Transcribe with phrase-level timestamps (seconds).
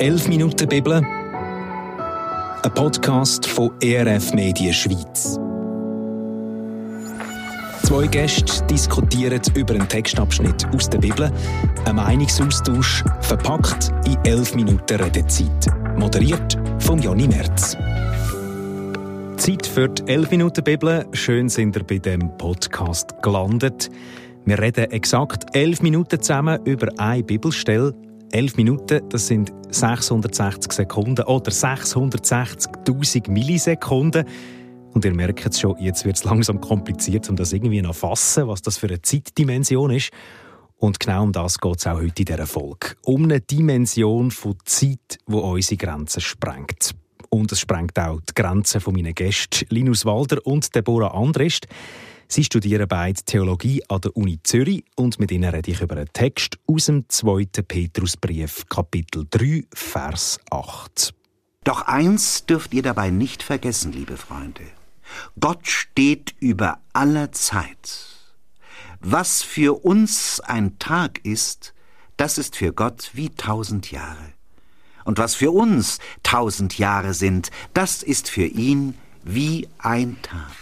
[0.00, 5.38] 11 Minuten Bibel, ein Podcast von ERF Medien Schweiz.
[7.82, 11.30] Zwei Gäste diskutieren über einen Textabschnitt aus der Bibel,
[11.84, 15.66] ein Meinungsaustausch verpackt in 11 Minuten Redezeit.
[15.98, 17.76] Moderiert von Jonny Merz.
[19.36, 21.04] Zeit für die 11 Minuten Bibel.
[21.12, 23.90] Schön sind ihr bei dem Podcast gelandet.
[24.46, 27.94] Wir reden exakt 11 Minuten zusammen über eine Bibelstelle
[28.32, 34.24] 11 Minuten, das sind 660 Sekunden oder 660.000 Millisekunden.
[34.92, 38.48] Und ihr merkt es schon, jetzt wird es langsam kompliziert, um das irgendwie zu fassen,
[38.48, 40.10] was das für eine Zeitdimension ist.
[40.76, 42.94] Und genau um das geht es auch heute in dieser Folge.
[43.04, 46.94] Um eine Dimension von Zeit, die unsere Grenzen sprengt.
[47.28, 51.66] Und es sprengt auch die Grenzen von meinen Gästen Linus Walder und Deborah Andrist.
[52.32, 56.12] Sie studieren beide Theologie an der Uni Zürich und mit ihnen rede ich über einen
[56.12, 57.46] Text aus dem 2.
[57.66, 61.12] Petrusbrief, Kapitel 3, Vers 8.
[61.64, 64.62] Doch eins dürft ihr dabei nicht vergessen, liebe Freunde.
[65.40, 68.06] Gott steht über aller Zeit.
[69.00, 71.74] Was für uns ein Tag ist,
[72.16, 74.34] das ist für Gott wie tausend Jahre.
[75.04, 80.52] Und was für uns tausend Jahre sind, das ist für ihn wie ein Tag.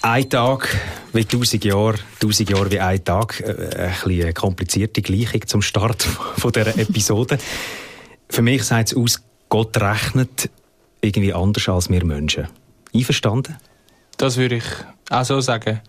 [0.00, 0.68] Ein Tag
[1.12, 3.40] wie tausend Jahre, tausend Jahre wie ein Tag.
[3.40, 6.02] Äh, ein eine komplizierte Gleichung zum Start
[6.36, 7.38] von dieser Episode.
[8.28, 10.50] Für mich sagt es aus, Gott rechnet
[11.00, 12.46] irgendwie anders als wir Menschen.
[12.94, 13.56] Einverstanden?
[14.18, 14.64] Das würde ich
[15.10, 15.80] auch so sagen.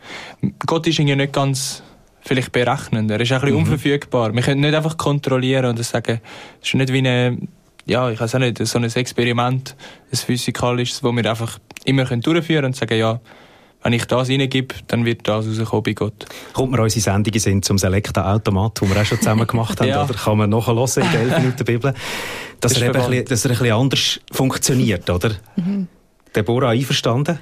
[0.65, 1.83] Gott ist irgendwie nicht ganz
[2.21, 3.11] vielleicht berechnend.
[3.11, 3.63] Er ist ein bisschen mhm.
[3.63, 4.33] unverfügbar.
[4.33, 6.19] Wir können nicht einfach kontrollieren und sagen,
[6.61, 7.37] es ist nicht wie eine,
[7.85, 9.75] ja, ich weiß auch nicht, so ein Experiment,
[10.11, 13.19] ein physikalisches, wo wir einfach immer durchführen können und sagen, ja,
[13.81, 16.25] wenn ich das reingebe, dann wird das rauskommen bei Gott.
[16.53, 20.03] Kommt mir unsere Sendungen sind zum Selekta-Automat, die wir auch schon zusammen gemacht haben, ja.
[20.03, 20.13] oder?
[20.13, 21.93] Kann man nachher hören in der 11 Minuten Bibel.
[22.59, 25.31] Dass, das er eben ein bisschen, dass er ein bisschen anders funktioniert, oder?
[25.55, 25.87] Mhm.
[26.35, 27.39] Deborah, einverstanden?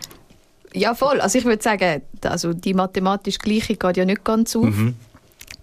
[0.73, 1.19] Ja, voll.
[1.21, 4.65] Also ich würde sagen, also die mathematische Gleichung geht ja nicht ganz auf.
[4.65, 4.95] Mhm.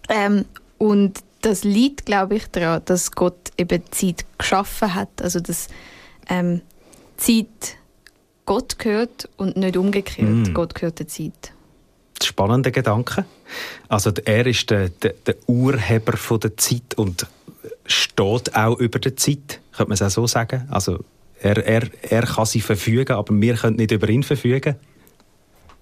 [0.08, 0.44] Ähm,
[0.78, 5.22] und das liegt, glaube ich, daran, dass Gott eben Zeit geschaffen hat.
[5.22, 5.68] Also dass
[6.28, 6.62] ähm,
[7.16, 7.76] Zeit
[8.46, 10.28] Gott gehört und nicht umgekehrt.
[10.28, 10.54] Mm.
[10.54, 11.52] Gott gehört der Zeit.
[12.22, 13.24] Spannender Gedanke.
[13.88, 17.26] Also er ist der, der, der Urheber von der Zeit und
[17.86, 20.68] steht auch über der Zeit, könnte man es auch so sagen.
[20.70, 21.00] Also
[21.40, 24.76] er, er, er kann sie verfügen, aber wir können nicht über ihn verfügen.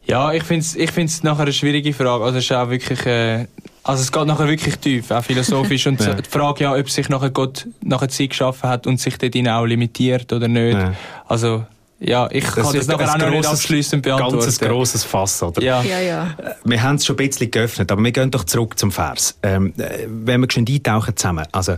[0.05, 2.25] Ja, ich finde es ich find's nachher eine schwierige Frage.
[2.25, 3.47] Also es ist auch wirklich, äh,
[3.85, 5.87] also es geht nachher wirklich tief, auch philosophisch.
[5.87, 6.15] Und ja.
[6.15, 9.65] die Frage ja, ob sich nachher Gott nachher Zeit geschaffen hat und sich dort auch
[9.65, 10.77] limitiert oder nicht.
[10.77, 10.95] Ja.
[11.29, 11.65] Also
[12.05, 14.41] ja, ich das kann das nachher auch noch nicht abschliessend beantworten.
[14.41, 15.63] Ganz ein grosses Fass, oder?
[15.63, 15.83] Ja.
[15.83, 16.37] ja, ja.
[16.65, 19.39] Wir haben es schon ein bisschen geöffnet, aber wir gehen doch zurück zum Vers.
[19.43, 21.77] Ähm, äh, wenn wir schon eintauchen zusammen, also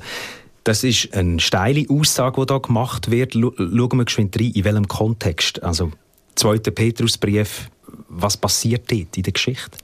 [0.65, 3.35] das ist eine steile Aussage, die da gemacht wird.
[3.35, 3.53] Schauen
[3.99, 5.63] wir geschwind rein, in welchem Kontext.
[5.63, 5.93] Also,
[6.37, 6.59] 2.
[6.59, 7.69] Petrusbrief,
[8.09, 9.79] was passiert dort in der Geschichte?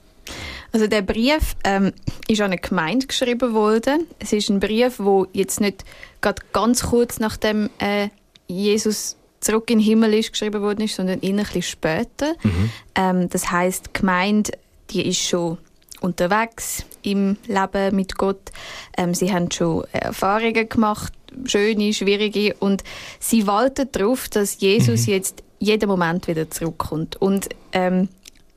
[0.71, 1.91] Also der Brief ähm,
[2.27, 4.07] ist an eine Gemeinde geschrieben worden.
[4.19, 5.83] Es ist ein Brief, wo jetzt nicht
[6.21, 8.07] gerade ganz kurz nachdem äh,
[8.47, 12.35] Jesus zurück in den Himmel ist geschrieben worden ist, sondern ein bisschen später.
[12.43, 12.69] Mhm.
[12.95, 14.51] Ähm, das heißt, die Gemeinde,
[14.91, 15.57] die ist schon
[15.99, 18.51] unterwegs im Leben mit Gott.
[18.97, 21.13] Ähm, sie haben schon Erfahrungen gemacht,
[21.45, 22.83] schöne, schwierige, und
[23.19, 25.13] sie warten darauf, dass Jesus mhm.
[25.13, 27.21] jetzt jeden Moment wieder zurückkommt.
[27.21, 28.09] Und ähm,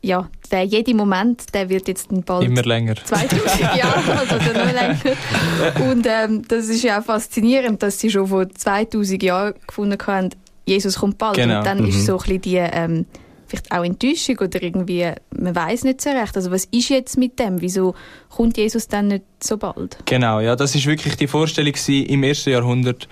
[0.05, 2.95] ja, der jede Moment, der wird jetzt bald immer länger.
[2.97, 5.91] 2000 Jahre, also noch länger.
[5.91, 10.31] Und ähm, das ist ja auch faszinierend, dass sie schon vor 2000 Jahren gefunden haben,
[10.67, 11.37] Jesus kommt bald.
[11.37, 11.59] Genau.
[11.59, 11.89] Und dann mhm.
[11.89, 13.07] ist so ein bisschen die ähm,
[13.47, 16.37] vielleicht auch Enttäuschung oder irgendwie, man weiß nicht so recht.
[16.37, 17.61] Also was ist jetzt mit dem?
[17.61, 17.95] Wieso
[18.29, 19.99] kommt Jesus dann nicht so bald?
[20.07, 23.09] Genau, ja, das ist wirklich die Vorstellung im ersten Jahrhundert,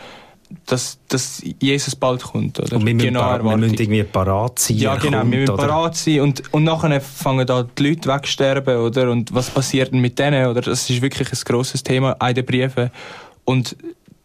[0.66, 2.58] dass, dass Jesus bald kommt.
[2.60, 2.76] Oder?
[2.76, 4.76] Und wir müssen, genau, wir müssen irgendwie parat sein.
[4.76, 5.66] Ja, genau, kommt, wir müssen oder?
[5.66, 6.20] parat sein.
[6.20, 9.10] Und, und nachher fangen da die Leute wegsterben, oder?
[9.10, 10.46] Und was passiert denn mit denen?
[10.46, 10.60] Oder?
[10.60, 12.90] Das ist wirklich ein grosses Thema in den Briefen.
[13.44, 13.76] Und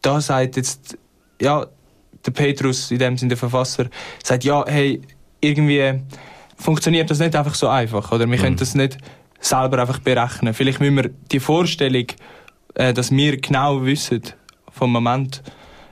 [0.01, 0.97] da sagt jetzt,
[1.41, 1.65] ja,
[2.27, 3.87] der Petrus, in dem Sinne der Verfasser,
[4.23, 5.01] sagt, ja, hey,
[5.41, 6.01] irgendwie
[6.57, 8.29] funktioniert das nicht einfach so einfach, oder?
[8.29, 8.41] Wir mhm.
[8.41, 8.97] können das nicht
[9.39, 10.53] selber einfach berechnen.
[10.53, 12.05] Vielleicht müssen wir die Vorstellung,
[12.75, 14.23] äh, dass wir genau wissen
[14.71, 15.43] vom Moment,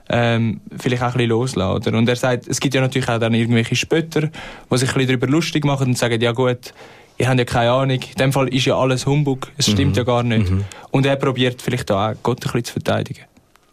[0.08, 1.98] ähm, vielleicht auch ein bisschen loslassen, oder?
[1.98, 5.08] Und er sagt, es gibt ja natürlich auch dann irgendwelche Spötter, die sich ein bisschen
[5.08, 6.72] darüber lustig machen und sagen, ja gut,
[7.18, 9.96] ihr habt ja keine Ahnung, in dem Fall ist ja alles Humbug, es stimmt mhm.
[9.96, 10.50] ja gar nicht.
[10.50, 10.64] Mhm.
[10.90, 13.24] Und er probiert vielleicht auch Gott ein bisschen zu verteidigen.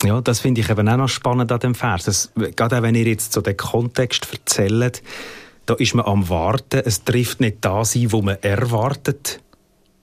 [0.04, 2.04] Ja, das finde ich eben auch noch spannend an dem Vers.
[2.06, 5.02] Das, gerade auch wenn ihr jetzt so den Kontext erzählt,
[5.66, 6.82] da ist man am Warten.
[6.84, 9.40] Es trifft nicht da sein, wo man erwartet.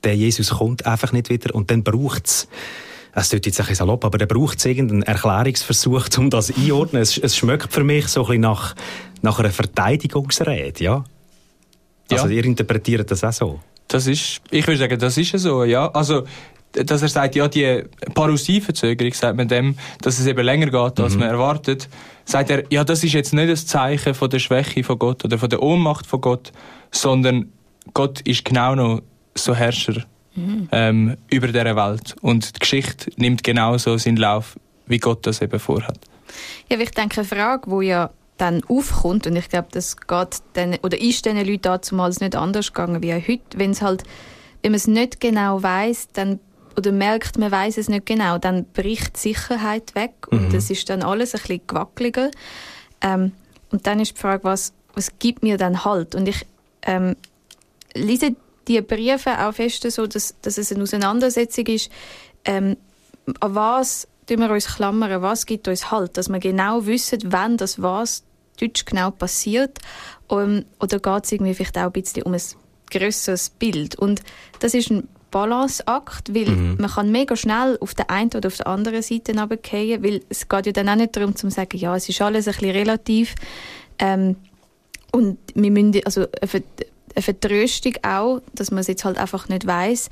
[0.04, 2.48] Der Jesus kommt einfach nicht wieder und dann braucht es
[3.12, 7.02] es tut jetzt ein bisschen salopp, aber da braucht es irgendeinen Erklärungsversuch, um das einzuordnen.
[7.02, 8.74] Es, es schmeckt für mich so ein bisschen nach,
[9.22, 11.04] nach einer Verteidigungsrede, ja?
[12.10, 12.32] Also ja.
[12.34, 13.60] ihr interpretiert das auch so?
[13.88, 15.90] Das ist, ich würde sagen, das ist so, ja.
[15.90, 16.24] Also,
[16.72, 17.84] dass er sagt, ja, die
[18.14, 21.20] Parosieverzögerung, sagt man dem, dass es eben länger geht, als mhm.
[21.20, 21.88] man erwartet,
[22.24, 25.38] sagt er, ja, das ist jetzt nicht das Zeichen von der Schwäche von Gott oder
[25.38, 26.52] von der Ohnmacht von Gott,
[26.90, 27.52] sondern
[27.94, 29.02] Gott ist genau noch
[29.34, 30.68] so Herrscher mhm.
[30.72, 32.14] ähm, über dieser Welt.
[32.20, 34.56] Und die Geschichte nimmt genauso seinen Lauf,
[34.86, 35.98] wie Gott das eben vorhat.
[36.68, 40.76] Ja, ich denke, eine Frage, die ja dann aufkommt, und ich glaube, das geht dann,
[40.82, 44.04] oder ist diesen Leuten damals nicht anders gegangen wie heute, wenn es halt,
[44.62, 46.40] wenn man es nicht genau weiß, dann
[46.76, 50.52] oder merkt, man weiß es nicht genau, dann bricht die Sicherheit weg und mhm.
[50.52, 52.30] das ist dann alles ein bisschen gewackeliger.
[53.00, 53.32] Ähm,
[53.70, 56.14] und dann ist die Frage, was, was gibt mir dann Halt?
[56.14, 56.46] Und ich
[56.82, 57.16] ähm,
[57.94, 58.34] lese
[58.68, 61.90] die Briefe auch fest, so, dass, dass es eine Auseinandersetzung ist,
[62.44, 62.76] ähm,
[63.40, 67.56] an was tun wir uns klammern, was gibt uns Halt, dass wir genau wissen, wann
[67.56, 68.24] das was
[68.60, 69.78] deutsch genau passiert
[70.28, 72.42] um, oder geht es irgendwie vielleicht auch ein bisschen um ein
[72.90, 74.22] grösseres Bild und
[74.60, 76.76] das ist ein Balanceakt, weil mhm.
[76.78, 80.48] man kann mega schnell auf der einen oder auf der anderen Seite runterfallen, weil es
[80.48, 83.34] geht ja dann auch nicht darum, zu sagen, ja, es ist alles ein bisschen relativ
[83.98, 84.36] ähm,
[85.12, 90.10] und wir müssen, also eine Vertröstung auch, dass man es jetzt halt einfach nicht weiß.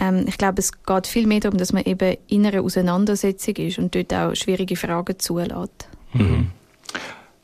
[0.00, 3.78] Ähm, ich glaube, es geht viel mehr darum, dass man eben in einer Auseinandersetzung ist
[3.78, 5.88] und dort auch schwierige Fragen zulässt.
[6.12, 6.50] Mhm.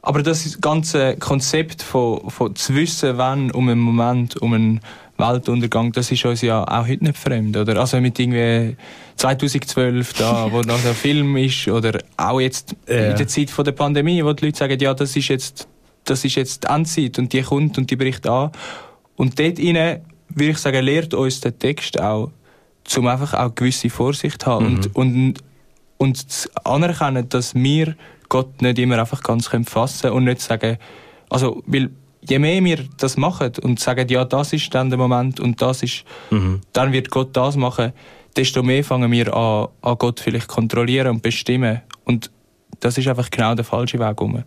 [0.03, 4.81] Aber das ganze Konzept von, von zu wissen, wann um einen Moment, um einen
[5.19, 7.79] Weltuntergang, das ist uns ja auch heute nicht fremd, oder?
[7.79, 8.77] Also mit irgendwie
[9.17, 13.11] 2012 da, wo noch der Film ist, oder auch jetzt ja.
[13.11, 15.69] in der Zeit von der Pandemie, wo die Leute sagen, ja, das ist jetzt,
[16.05, 18.51] das ist jetzt die Endzeit und die kommt und die bricht an.
[19.17, 22.31] Und dort rein, würde ich sagen, lehrt uns der Text auch,
[22.85, 24.75] zum einfach auch gewisse Vorsicht zu haben mhm.
[24.75, 25.35] und, und,
[25.99, 27.97] und zu anerkennen, dass wir
[28.29, 30.79] Gott nicht immer einfach ganz fassen können und nicht sagen,
[31.29, 31.91] also, weil
[32.29, 35.83] je mehr wir das machen und sagen, ja, das ist dann der Moment und das
[35.83, 36.61] ist, mhm.
[36.73, 37.93] dann wird Gott das machen,
[38.37, 41.83] desto mehr fangen wir an, an Gott vielleicht kontrollieren und bestimmen.
[42.05, 42.31] Und
[42.81, 44.43] das ist einfach genau der falsche Weg um.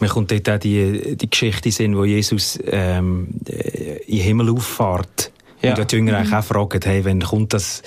[0.00, 4.50] Mir kommt dort auch die, die Geschichte in wo Jesus ähm, äh, in den Himmel
[4.50, 5.32] auffahrt.
[5.62, 5.76] Ja.
[5.76, 6.32] Und die Jünger mhm.
[6.32, 7.82] auch fragen, hey, wenn kommt das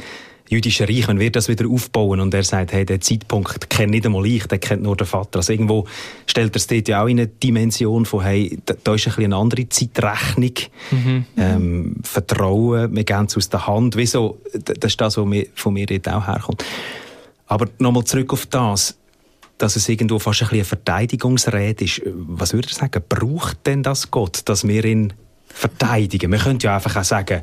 [0.50, 4.06] jüdische Reich, wenn wir das wieder aufbauen und er sagt, hey, der Zeitpunkt kennt nicht
[4.06, 5.40] einmal ich, der kennt nur der Vater.
[5.40, 5.88] Also irgendwo
[6.28, 9.12] stellt er es dort ja auch in eine Dimension von, hey, da, da ist ein
[9.12, 10.54] bisschen eine andere Zeitrechnung,
[10.92, 11.26] mhm.
[11.38, 15.74] ähm, Vertrauen, wir gehen es aus der Hand, wieso, das ist das, was mir, von
[15.74, 16.64] mir dort auch herkommt.
[17.48, 18.98] Aber nochmal zurück auf das,
[19.58, 22.02] dass es irgendwo fast ein bisschen eine Verteidigungsrede ist.
[22.06, 25.14] Was würde ich sagen, braucht denn das Gott, dass wir ihn
[25.48, 26.30] verteidigen?
[26.30, 27.42] Man könnte ja einfach auch sagen,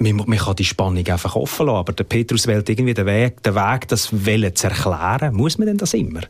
[0.00, 3.42] man, man kann die Spannung einfach offen lassen, aber der Petrus wählt irgendwie den Weg,
[3.42, 5.34] den Weg das Wellen zu erklären.
[5.34, 6.22] Muss man denn das immer?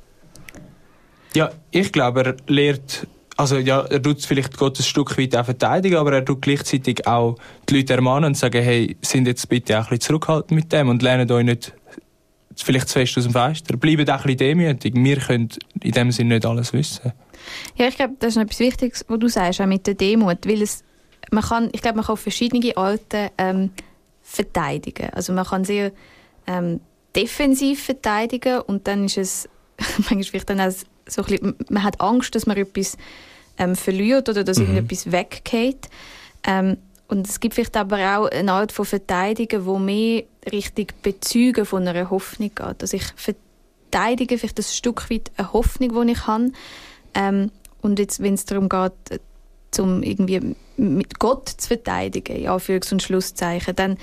[1.34, 3.06] Ja, ich glaube, er lehrt,
[3.36, 7.06] also ja, er tut vielleicht Gott ein Stück weit auch verteidigen, aber er tut gleichzeitig
[7.06, 7.36] auch
[7.68, 10.88] die Leute ermahnen und sagen, hey, sind jetzt bitte auch ein bisschen zurückhaltend mit dem
[10.88, 11.72] und lernen euch nicht
[12.56, 13.76] vielleicht zu fest aus dem Fenster.
[13.76, 14.94] Bleibt auch ein bisschen demütig.
[14.96, 15.48] Wir können
[15.80, 17.12] in dem Sinne nicht alles wissen.
[17.76, 20.60] Ja, ich glaube, das ist etwas Wichtiges, was du sagst, auch mit der Demut, weil
[20.60, 20.84] es
[21.30, 23.70] man kann, ich glaube, man kann verschiedene Arten ähm,
[24.22, 25.10] verteidigen.
[25.12, 25.92] Also man kann sehr
[26.46, 26.80] ähm,
[27.14, 29.48] defensiv verteidigen und dann ist es
[29.98, 30.72] manchmal vielleicht dann auch
[31.06, 32.96] so ein bisschen, man hat Angst, dass man etwas
[33.58, 34.66] ähm, verliert oder dass mhm.
[34.66, 35.88] irgendetwas weggeht.
[36.44, 36.76] Ähm,
[37.08, 41.86] und es gibt vielleicht aber auch eine Art von Verteidigen, wo mehr richtig Bezüge von
[41.86, 42.82] einer Hoffnung geht.
[42.82, 46.52] Also ich verteidige vielleicht ein Stück weit eine Hoffnung, die ich habe.
[47.14, 47.50] Ähm,
[47.82, 49.20] und jetzt, wenn es darum geht,
[49.78, 53.98] um irgendwie mit Gott zu verteidigen, in Anführungs- und Schlusszeichen, dann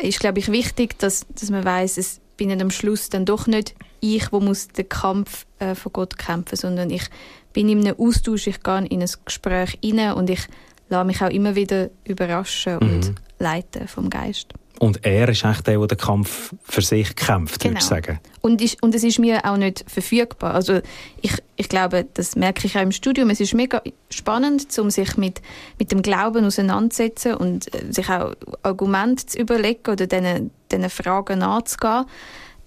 [0.00, 3.74] ist, glaube ich, wichtig, dass, dass man weiß, es bin am Schluss dann doch nicht
[4.00, 7.04] ich, wo muss den Kampf äh, von Gott kämpfen, sondern ich
[7.52, 10.46] bin in einem Austausch, ich gehe in ein Gespräch rein und ich
[10.88, 12.90] lasse mich auch immer wieder überraschen mhm.
[12.90, 14.52] und leiten vom Geist.
[14.80, 17.74] Und er ist eigentlich der, der den Kampf für sich kämpft, genau.
[17.74, 18.20] würde ich sagen.
[18.40, 20.54] Und, ist, und es ist mir auch nicht verfügbar.
[20.54, 20.80] Also
[21.20, 23.30] ich, ich glaube, das merke ich auch im Studium.
[23.30, 25.40] Es ist mega spannend, um sich mit,
[25.78, 31.38] mit dem Glauben auseinanderzusetzen und äh, sich auch Argumente zu überlegen oder diesen, diesen Fragen
[31.38, 32.04] nachzugehen.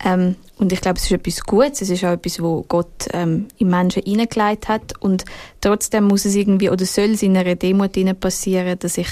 [0.04, 1.82] Ähm, und ich glaube, es ist etwas Gutes.
[1.82, 4.94] Es ist auch etwas, wo Gott ähm, im Menschen hineingelegt hat.
[5.02, 5.26] Und
[5.60, 9.10] trotzdem muss es irgendwie oder soll es in einer Demut passieren, dass ich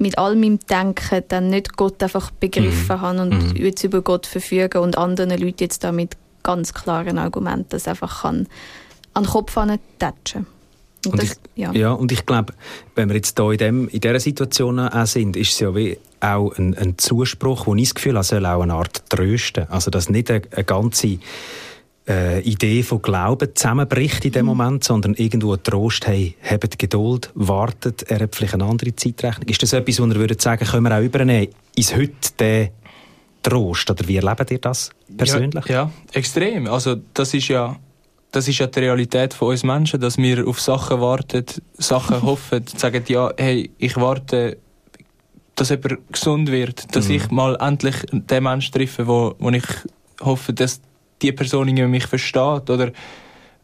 [0.00, 3.00] mit all meinem Denken dann nicht Gott einfach begriffen mhm.
[3.00, 3.56] habe und mhm.
[3.56, 8.22] jetzt über Gott verfügen und anderen Leuten jetzt da mit ganz klaren Argumenten das einfach
[8.22, 8.48] kann
[9.12, 9.58] an den Kopf
[9.98, 10.46] tatschen
[11.06, 11.72] und, und das, ich, ja.
[11.72, 11.92] ja.
[11.92, 12.52] und ich glaube,
[12.94, 15.98] wenn wir jetzt hier in, dem, in dieser Situation auch sind, ist es ja wie
[16.20, 19.66] auch ein, ein Zuspruch, wo ich das Gefühl habe, soll auch eine Art trösten.
[19.70, 21.18] Also, dass nicht eine, eine ganze
[22.10, 24.48] äh, Idee von Glauben zusammenbricht in dem mhm.
[24.48, 29.48] Moment, sondern irgendwo ein Trost, hey, habt Geduld, wartet, er hat vielleicht eine andere Zeitrechnung.
[29.48, 32.70] Ist das etwas, wo ihr würdet sagen, können wir auch übernehmen, ist heute der
[33.42, 35.66] Trost, oder wie erlebt ihr das persönlich?
[35.66, 36.66] Ja, ja, extrem.
[36.66, 37.76] Also das ist ja
[38.32, 41.44] das ist ja die Realität von uns Menschen, dass wir auf Sachen warten,
[41.78, 44.58] Sachen hoffen, sagen, ja, hey, ich warte,
[45.56, 47.14] dass jemand gesund wird, dass mhm.
[47.14, 49.64] ich mal endlich den Menschen treffe, wo, wo ich
[50.20, 50.80] hoffe, dass
[51.22, 52.90] die Person mich versteht, oder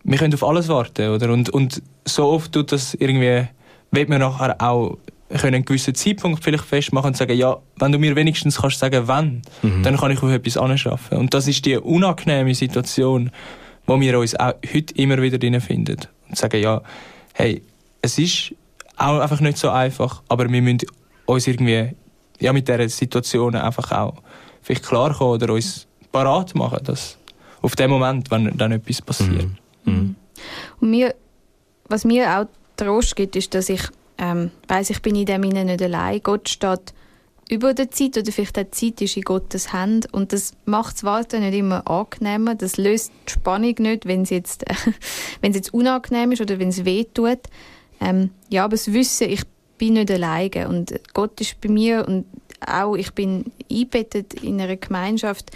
[0.04, 1.32] wir können auf alles warten, oder?
[1.32, 3.48] Und, und so oft tut das irgendwie,
[3.90, 4.98] wird man nachher auch
[5.28, 9.02] können einen gewissen Zeitpunkt vielleicht festmachen und sagen, ja, wenn du mir wenigstens kannst sagen,
[9.06, 9.82] wann, mhm.
[9.82, 11.18] dann kann ich auf etwas anschaffen.
[11.18, 13.30] Und das ist die unangenehme Situation,
[13.86, 15.98] wo wir uns auch heute immer wieder drin finden.
[16.28, 16.80] Und sagen, ja,
[17.34, 17.62] hey,
[18.02, 18.54] es ist
[18.96, 20.82] auch einfach nicht so einfach, aber wir müssen
[21.26, 21.90] uns irgendwie
[22.38, 24.22] ja, mit dieser Situation einfach auch
[24.62, 27.18] vielleicht klarkommen oder uns parat machen, dass
[27.66, 29.48] auf dem Moment, wenn dann etwas passiert.
[29.84, 29.92] Mhm.
[29.92, 30.14] Mhm.
[30.80, 31.14] Und mir,
[31.88, 32.46] was mir auch
[32.76, 33.82] Trost gibt, ist, dass ich
[34.18, 36.20] ähm, weiss, ich bin in dem Sinne nicht allein.
[36.22, 36.94] Gott steht
[37.50, 41.04] über der Zeit oder vielleicht die Zeit ist in Gottes Hand und das macht das
[41.04, 42.54] Warten nicht immer angenehmer.
[42.54, 44.74] Das löst die Spannung nicht, wenn es jetzt, äh,
[45.40, 47.40] wenn es jetzt unangenehm ist oder wenn es weh tut.
[48.00, 49.42] Ähm, ja, aber das Wissen, ich
[49.76, 52.26] bin nicht alleine und Gott ist bei mir und
[52.64, 55.50] auch ich bin eingebettet in einer Gemeinschaft,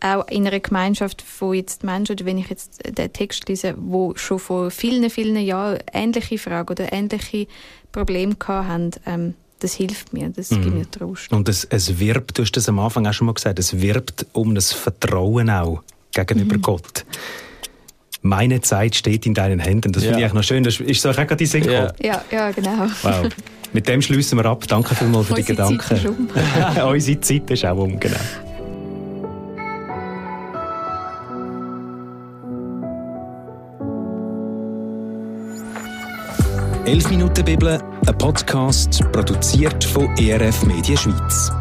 [0.00, 4.38] auch in einer Gemeinschaft von jetzt Menschen, wenn ich jetzt den Text lese, wo schon
[4.38, 7.46] vor vielen, vielen Jahren ähnliche Fragen oder ähnliche
[7.92, 10.62] Probleme hatten, ähm, das hilft mir, das mhm.
[10.62, 11.32] gibt mir Trost.
[11.32, 14.26] Und es, es wirbt, du hast das am Anfang auch schon mal gesagt, es wirbt
[14.32, 15.82] um das Vertrauen auch
[16.12, 16.62] gegenüber mhm.
[16.62, 17.06] Gott.
[18.20, 19.92] Meine Zeit steht in deinen Händen.
[19.92, 20.10] Das ja.
[20.10, 20.64] finde ich noch schön.
[20.64, 21.92] Das ist so auch gerade die Sinn ja.
[22.02, 22.86] ja, ja, genau.
[23.02, 23.28] Wow.
[23.76, 24.64] Mit dem schließen wir ab.
[24.66, 25.78] Danke vielmals für die Gedanken.
[25.78, 26.30] Zeit ist um.
[26.88, 28.16] Unsere Zeit ist auch um, genau.
[36.86, 41.52] «11 Minuten Bibel», ein Podcast produziert von ERF Media Schweiz.